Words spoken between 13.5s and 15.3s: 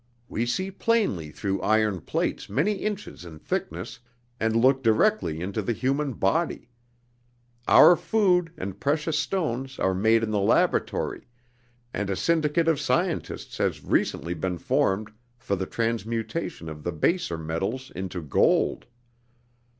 has recently been formed